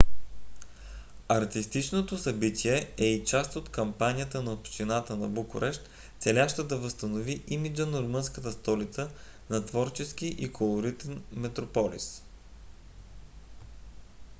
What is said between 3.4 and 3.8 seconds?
от